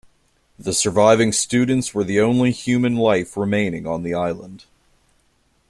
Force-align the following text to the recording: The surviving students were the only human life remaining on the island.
The 0.57 0.73
surviving 0.73 1.31
students 1.31 1.93
were 1.93 2.03
the 2.03 2.19
only 2.19 2.49
human 2.49 2.95
life 2.95 3.37
remaining 3.37 3.85
on 3.85 4.01
the 4.01 4.15
island. 4.15 4.65